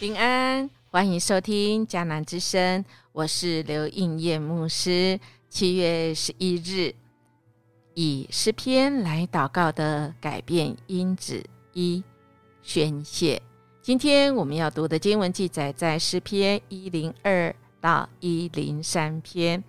[0.00, 5.20] 平安，欢迎收听迦南之声，我是刘应叶牧师。
[5.50, 6.94] 七月十一日，
[7.92, 11.44] 以诗篇来祷告的改变因子
[11.74, 12.02] 一
[12.62, 13.42] 宣泄。
[13.82, 19.62] 今天我们要读的经文记载在诗篇一零二到一零三篇。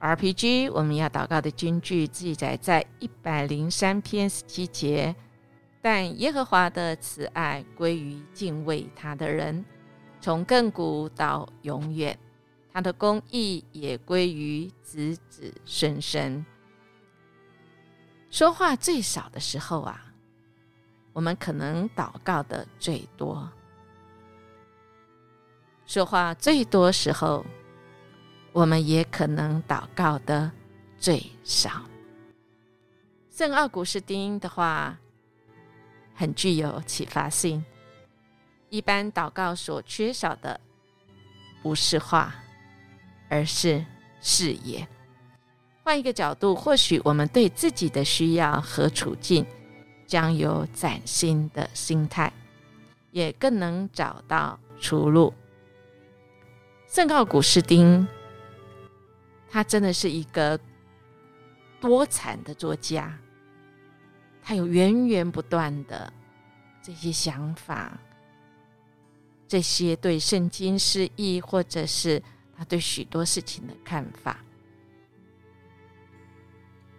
[0.00, 5.14] RPG 我们要祷告的经句记载在一百零三篇十七节。
[5.82, 9.64] 但耶和华的慈爱归于敬畏他的人，
[10.20, 12.14] 从亘古到永远；
[12.70, 16.44] 他的公义也归于子子孙孙。
[18.30, 20.04] 说话最少的时候啊，
[21.14, 23.48] 我们可能祷告的最多；
[25.86, 27.42] 说话最多时候，
[28.52, 30.52] 我们也可能祷告的
[30.98, 31.70] 最少。
[33.30, 34.98] 圣奥古斯丁的话。
[36.20, 37.64] 很具有启发性。
[38.68, 40.60] 一般祷告所缺少的，
[41.62, 42.34] 不是话，
[43.30, 43.82] 而是
[44.20, 44.86] 视野。
[45.82, 49.46] 换一个角度，或许我们对自己的需要和处境，
[50.06, 52.30] 将有崭新的心态，
[53.12, 55.32] 也更能找到出路。
[56.86, 58.06] 圣奥古斯丁，
[59.48, 60.60] 他真的是一个
[61.80, 63.18] 多产的作家。
[64.42, 66.12] 他有源源不断的
[66.82, 67.96] 这些想法，
[69.46, 72.22] 这些对圣经释义，或者是
[72.56, 74.38] 他对许多事情的看法。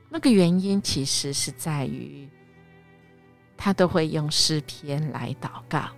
[0.09, 2.29] 那个原因其实是在于，
[3.57, 5.89] 他都会用诗篇来祷告。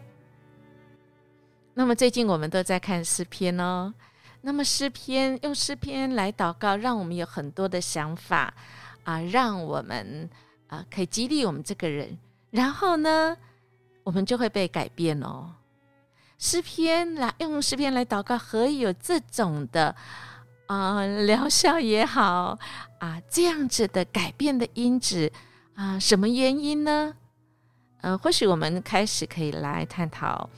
[1.74, 3.94] 那么最近我们都在看诗篇哦。
[4.42, 8.54] 那么诗篇用诗篇来祷告，让我们有很多的想法
[9.04, 10.30] 啊，让我们。
[10.74, 12.18] 啊，可以激励我们这个人，
[12.50, 13.38] 然后呢，
[14.04, 15.54] 我们就会被改变哦。
[16.40, 19.96] 诗篇来用诗篇来祷告，何以有这种的
[20.66, 22.58] 啊疗效也好
[23.00, 25.32] 啊，这样子的改变的因子
[25.76, 27.16] 啊，什么原因呢？
[28.02, 30.50] 呃，或许我们开始可以来探讨，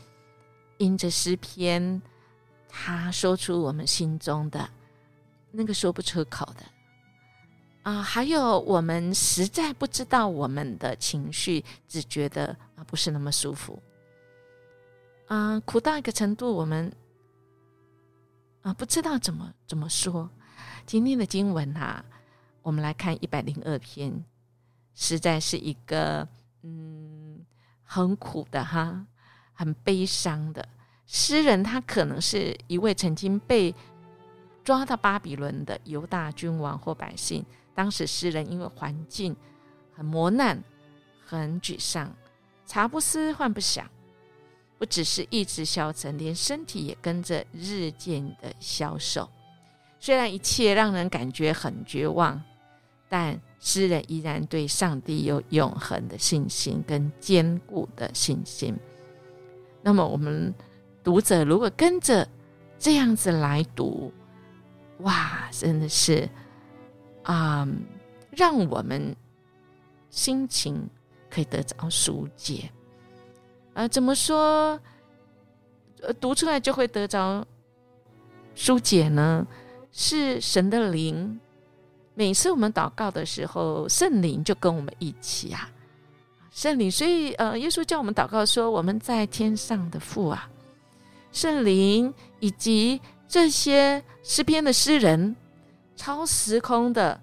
[0.78, 2.02] 因着诗篇，
[2.70, 4.70] 他说出我们心中的
[5.52, 6.64] 那个说不出口的。
[7.86, 13.80] 啊，还有我们实在不知道我们的情绪，只觉得啊不是那么舒服，
[15.28, 16.92] 啊苦到一个程度，我们
[18.64, 20.28] 啊不知道怎么怎么说。
[20.88, 22.04] 今天的经文哈，
[22.64, 24.26] 我们来看一百零二篇，
[24.96, 26.28] 实在是一个
[26.64, 27.46] 嗯
[27.84, 29.06] 很苦的哈，
[29.54, 30.68] 很悲伤的
[31.06, 33.76] 诗人，他可能是一位曾经被
[34.66, 37.46] 抓到巴比伦的犹大君王或百姓。
[37.74, 39.36] 当时诗人因为环境
[39.94, 40.62] 很磨难，
[41.26, 42.12] 很沮丧，
[42.66, 43.86] 茶不思饭不想，
[44.78, 49.30] 不只是意志消沉，连身体也跟着日渐的消瘦。
[50.00, 52.42] 虽然一切让人感觉很绝望，
[53.10, 58.76] 但诗人依然对上帝有永恒的信心跟坚固的信心。
[59.82, 60.54] 那么，我们
[61.04, 62.28] 读者如果跟着
[62.80, 64.12] 这样子来读，
[65.00, 66.28] 哇，真的是。
[67.24, 67.68] 啊，
[68.32, 69.16] 让我们
[70.10, 70.88] 心情
[71.30, 72.70] 可以得着疏解。
[73.74, 74.80] 啊，怎么说？
[76.02, 77.46] 呃，读出来就会得着
[78.54, 79.46] 疏解呢？
[79.92, 81.40] 是神的灵。
[82.14, 85.70] 每次我们祷告的时候，圣灵就跟我们一起啊，
[86.52, 86.92] 圣灵。
[86.92, 90.50] 所以，呃，耶稣叫我们祷告说：“我们在天上的父啊，
[91.32, 95.36] 圣灵以及这些诗篇的诗人。”
[95.98, 97.18] 超时空的，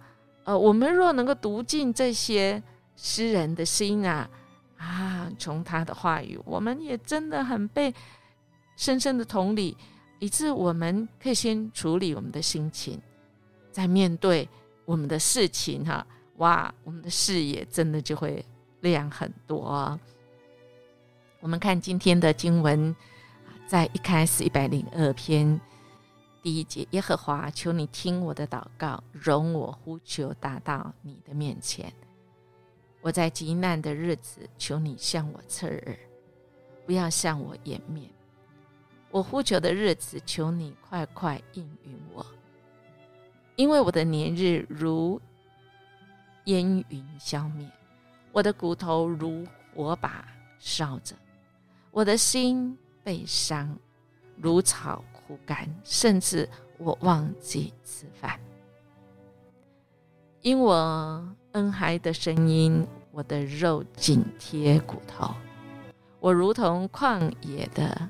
[0.45, 2.61] 呃，我们若能够读进这些
[2.97, 4.27] 诗人的心啊，
[4.79, 7.95] 啊，从他的话语，我们也真的很被
[8.75, 9.77] 深深的同理，
[10.21, 12.99] 以致我们可以先处理我们的心情，
[13.71, 14.49] 在面对
[14.87, 16.07] 我们的事情哈，
[16.39, 18.43] 哇，我们的视野真的就会
[18.81, 20.01] 亮很多。
[21.41, 22.97] 我们看今天的经文，
[23.67, 25.61] 在一开始一百零二篇。
[26.43, 31.93] 第一节，耶和华，求你听我的祷告，容我呼求达到你的面前。
[33.01, 35.97] 我在极难的日子，求你向我侧耳，
[36.85, 38.11] 不要向我掩面。
[39.13, 42.27] 我呼求的日子，求你快快应允我，
[43.55, 45.21] 因为我的年日如
[46.47, 47.71] 烟云消灭，
[48.33, 49.47] 我的骨头如
[49.77, 50.27] 火把
[50.59, 51.15] 烧着，
[51.93, 53.79] 我的心被伤，
[54.37, 55.05] 如草。
[55.27, 56.49] 不干，甚至
[56.79, 58.39] 我忘记吃饭，
[60.41, 65.35] 因我恩孩的声音，我的肉紧贴骨头，
[66.21, 68.09] 我如同旷野的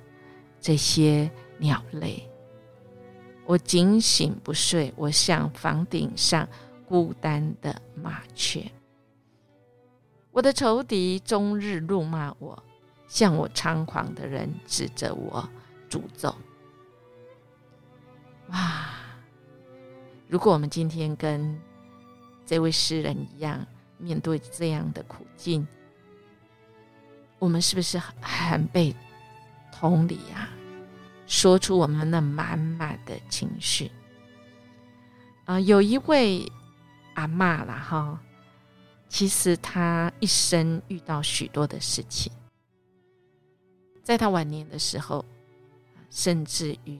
[0.61, 2.29] 这些鸟类。
[3.45, 6.49] 我警醒不睡，我像房顶上
[6.87, 8.65] 孤单的麻雀。
[10.31, 12.63] 我的仇敌终日怒骂我，
[13.09, 15.47] 向我猖狂的人指着我
[15.91, 16.35] 诅咒。
[18.53, 18.87] 哇！
[20.29, 21.61] 如果我们今天跟
[22.47, 23.67] 这位诗人一样，
[23.99, 25.67] 面对这样的苦境，
[27.39, 28.95] 我们是不是很被
[29.71, 30.49] 同理啊？
[31.27, 33.91] 说出我们那满满的情绪
[35.45, 35.59] 啊！
[35.61, 36.51] 有一位
[37.15, 38.21] 阿妈了哈，
[39.09, 42.31] 其实她一生遇到许多的事情，
[44.03, 45.25] 在她晚年的时候，
[46.11, 46.99] 甚至于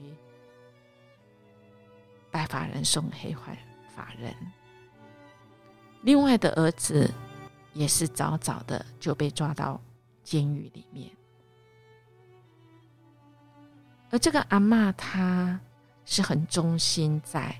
[2.33, 3.55] 白发人送黑发
[3.95, 4.35] 发人，
[6.01, 7.07] 另外的儿子
[7.73, 9.79] 也是早早的就被抓到
[10.23, 11.11] 监狱里面。
[14.09, 15.59] 而这个阿妈，她
[16.05, 17.55] 是很忠心在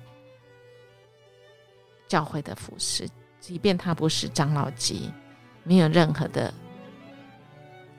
[2.08, 3.08] 教会的服侍，
[3.40, 5.14] 即便她不是长老级，
[5.64, 6.52] 没有任何的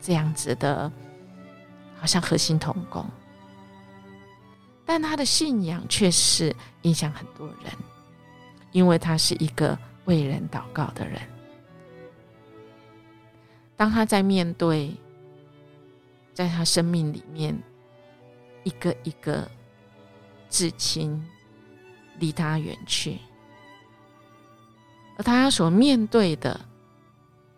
[0.01, 0.91] 这样子的，
[1.97, 3.09] 好像核心同工，
[4.85, 7.73] 但他的信仰却是影响很多人，
[8.73, 11.21] 因为他是一个为人祷告的人。
[13.77, 14.95] 当他在面对，
[16.33, 17.57] 在他生命里面。
[18.67, 19.47] 一个一个
[20.49, 21.23] 至亲
[22.19, 23.19] 离他远去，
[25.19, 26.59] 而他所面对的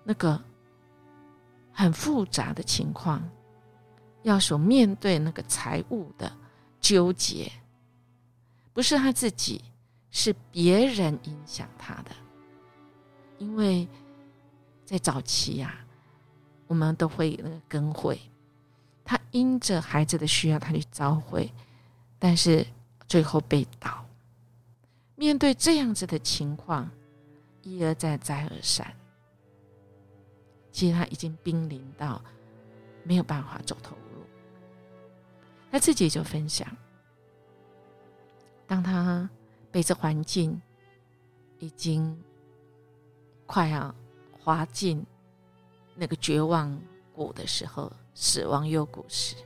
[0.02, 0.42] 那个
[1.70, 3.22] 很复杂的情况，
[4.24, 6.28] 要所面对那个财务的
[6.86, 7.50] 纠结，
[8.72, 9.60] 不是他自己，
[10.12, 12.12] 是别人影响他的。
[13.38, 13.88] 因为
[14.84, 15.84] 在早期呀，
[16.68, 18.20] 我们都会有那个跟会。
[19.04, 21.52] 他因着孩子的需要，他去召会，
[22.20, 22.64] 但是
[23.08, 24.06] 最后被倒。
[25.16, 26.88] 面对这样子的情况，
[27.62, 28.94] 一而再，再而三，
[30.70, 32.22] 其实他已经濒临到
[33.02, 33.96] 没有办法走投。
[35.76, 36.66] 他自己就分享，
[38.66, 39.28] 当他
[39.70, 40.58] 被这环境
[41.58, 42.18] 已经
[43.44, 43.94] 快要
[44.40, 45.04] 滑进
[45.94, 46.74] 那个绝望
[47.12, 47.92] 谷的时候。
[48.14, 49.36] 死亡幽谷时，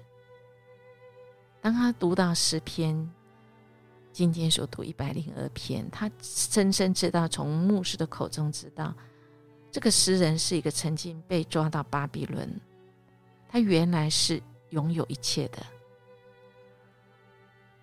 [1.60, 3.10] 当他读到诗篇，
[4.12, 8.94] 今天所读一百零二篇，他深深知道，从牧师的口中知道，
[9.72, 12.48] 这个诗人是一个曾经被抓到巴比伦，
[13.48, 15.60] 他原来是拥有一切的。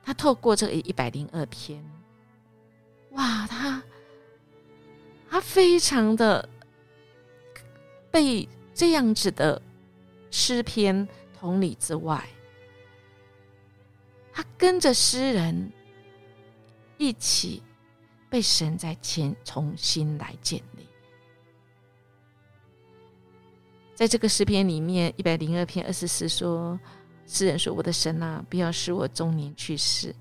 [0.07, 1.83] 他透过这一百零二篇，
[3.12, 3.83] 哇，他
[5.30, 6.48] 他非常的
[8.09, 9.62] 被这样子的。
[10.30, 11.07] 诗篇
[11.39, 12.24] 同理之外，
[14.31, 15.71] 他跟着诗人
[16.98, 17.63] 一起
[18.30, 20.86] 被神在前重新来建立。
[23.95, 26.78] 在这个诗篇里面，一百零二篇二十四说，
[27.28, 30.16] 诗人说：“我的神啊，不要使我中年去世。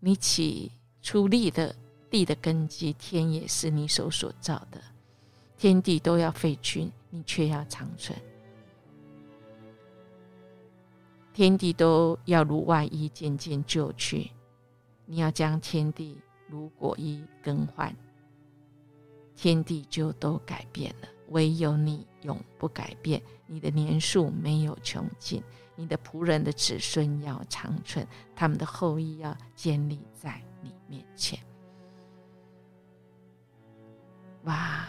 [0.00, 1.74] 你起初立的
[2.10, 4.82] 地的根基，天也是你手所造的。”
[5.56, 8.16] 天地都要废去，你却要长存；
[11.34, 14.30] 天地都要如外衣渐渐旧去，
[15.04, 16.16] 你要将天地
[16.48, 17.94] 如果衣更换，
[19.36, 21.08] 天地就都改变了。
[21.28, 25.42] 唯有你永不改变，你的年数没有穷尽，
[25.76, 31.38] 你的仆人的子孙要长存，他们的后裔要建立在你面前。
[34.44, 34.86] 哇！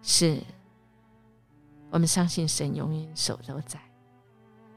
[0.00, 0.40] 是
[1.90, 3.78] 我们相信神永远守都在。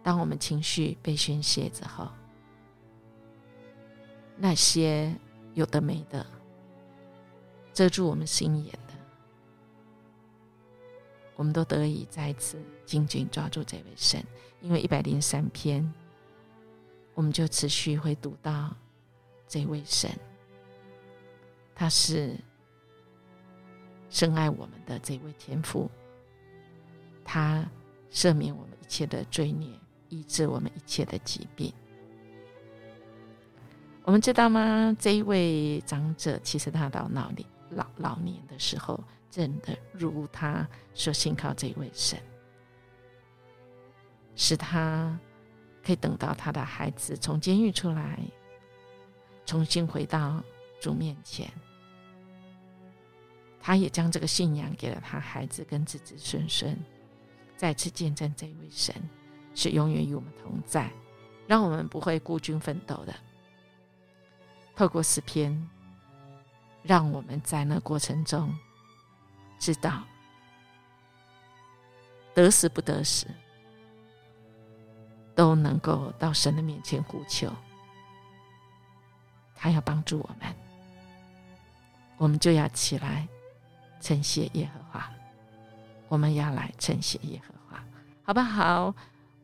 [0.03, 2.10] 当我们情绪被宣泄之后，
[4.36, 5.15] 那些
[5.53, 6.25] 有的没的
[7.72, 8.90] 遮住我们心眼的，
[11.41, 14.24] 我们都得以再次紧紧抓住这位神。
[14.62, 15.91] 因为一百零三篇，
[17.15, 18.71] 我们就持续会读到
[19.48, 20.12] 这位神，
[21.74, 22.38] 他是。
[24.12, 25.89] 深爱我们的这位天父，
[27.24, 27.65] 他
[28.12, 29.69] 赦免我们一切的罪孽，
[30.10, 31.74] 医治我们一切的疾病。
[34.03, 34.93] 我们知道吗？
[35.00, 42.21] 这一位长者，其实他到老年老老年的时候，真的如他所信靠这一位神，
[44.35, 45.17] 使他
[45.83, 48.19] 可以等到他的孩子从监狱出来，
[49.45, 50.43] 重新回到
[50.81, 51.50] 主面前。
[53.63, 56.77] 他也将这个信仰给了他孩子跟子子孙孙，
[57.55, 58.93] 再次见证这一位神
[59.55, 60.91] 是永远与我们同在，
[61.47, 63.15] 让我们不会孤军奋斗的。
[64.75, 65.69] 透过诗篇，
[66.81, 68.51] 让我们在那过程中
[69.62, 70.01] 知道
[72.34, 73.27] 得时不得时，
[75.36, 77.53] 都能够到神的面前呼求，
[79.56, 80.56] 他要帮助我们，
[82.18, 83.27] 我们就要起来
[84.00, 85.12] 称谢耶和华。
[86.08, 87.84] 我们要来称谢耶和华，
[88.24, 88.96] 好不好？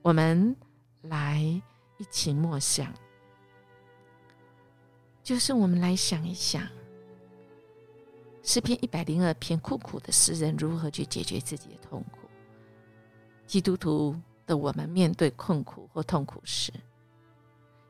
[0.01, 0.55] 我们
[1.03, 1.39] 来
[1.97, 2.91] 一起默想，
[5.21, 6.67] 就是我们来想一想，
[8.47, 12.29] 诗篇一百零二篇，苦苦的诗人如何去解决自己的痛苦？
[13.45, 16.71] 基督徒的我们面对困苦或痛苦时，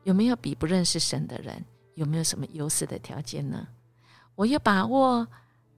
[0.02, 3.68] 有没有比不认识神的人有没有什么优势的条件呢？
[4.34, 5.24] 我有把握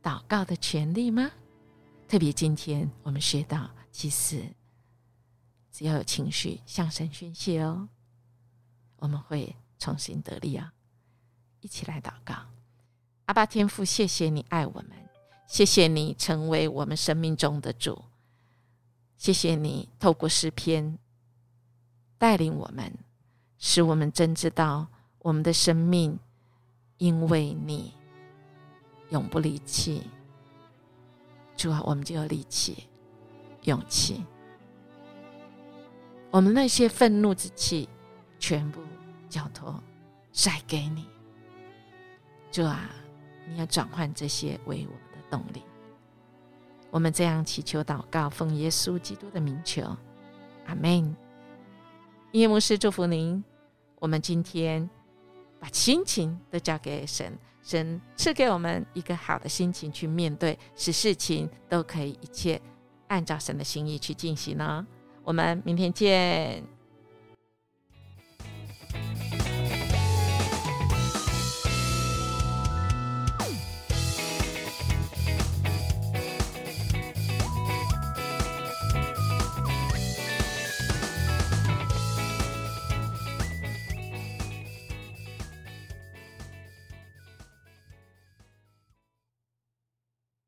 [0.02, 1.30] 祷告的权利吗？
[2.08, 4.42] 特别今天我们学到，其实
[5.70, 7.86] 只要有情绪向神宣泄哦，
[8.96, 10.72] 我们会重新得力啊！
[11.60, 12.34] 一起来祷告，
[13.30, 14.90] 阿爸天父，谢谢你爱我们，
[15.46, 18.06] 谢谢你成为我们生命中的主，
[19.16, 20.98] 谢谢你透过诗篇
[22.18, 22.92] 带领我们，
[23.56, 24.88] 使我们真知道
[25.20, 26.18] 我们的生命
[26.98, 27.94] 因为你
[29.10, 30.02] 永不离弃。
[31.56, 32.88] 主啊，我们就有力气、
[33.62, 34.24] 勇气，
[36.32, 37.88] 我们那些愤怒之气
[38.40, 38.82] 全部
[39.28, 39.80] 交托
[40.32, 41.06] 晒给你。
[42.50, 42.90] 主啊，
[43.50, 45.62] 你要转换这些为我们的动力。
[46.90, 49.82] 我们这样祈求祷告，奉耶稣基督的名求，
[50.66, 51.14] 阿门。
[52.32, 53.42] 耶牧师祝福您。
[53.98, 54.88] 我们今天
[55.58, 57.36] 把心情都交给神。
[57.62, 62.60] 神赐给我们一个好的心情去面对，使事情都可以一切
[63.08, 64.86] 按照神的心意去进行呢。
[65.22, 66.79] 我们明天见。